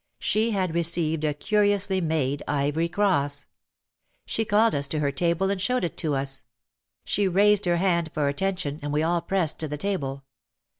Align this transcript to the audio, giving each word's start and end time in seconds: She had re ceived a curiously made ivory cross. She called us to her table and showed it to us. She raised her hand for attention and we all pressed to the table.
She 0.17 0.49
had 0.49 0.73
re 0.73 0.81
ceived 0.81 1.23
a 1.23 1.35
curiously 1.35 2.01
made 2.01 2.41
ivory 2.47 2.89
cross. 2.89 3.45
She 4.25 4.45
called 4.45 4.73
us 4.73 4.87
to 4.87 4.97
her 4.99 5.11
table 5.11 5.51
and 5.51 5.61
showed 5.61 5.83
it 5.83 5.95
to 5.97 6.15
us. 6.15 6.41
She 7.05 7.27
raised 7.27 7.65
her 7.65 7.77
hand 7.77 8.09
for 8.11 8.27
attention 8.27 8.79
and 8.81 8.91
we 8.91 9.03
all 9.03 9.21
pressed 9.21 9.59
to 9.59 9.67
the 9.67 9.77
table. 9.77 10.23